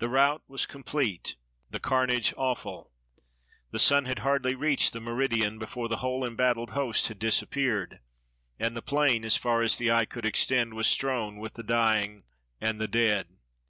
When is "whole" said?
5.98-6.26